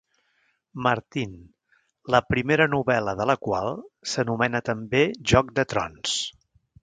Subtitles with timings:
[0.85, 1.35] Martin,
[2.15, 3.69] la primera novel·la de la qual
[4.13, 6.19] s'anomena també Joc de trons.